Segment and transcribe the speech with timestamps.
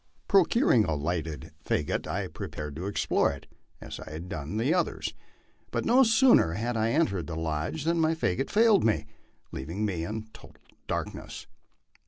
[0.27, 3.45] Procuring a lighted jfagot, I prepared to explore it,
[3.79, 5.13] as I had done the others;
[5.69, 9.05] but no sooner had I en tered the lodge than my fagot failed me,
[9.51, 11.45] leaving me in total darkness.